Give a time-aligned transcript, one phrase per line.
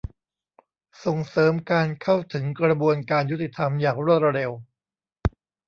[1.03, 4.51] ส่งเสริมการเข้าถึงกระบวนการยุติธรรมอย่างรวดเร็ว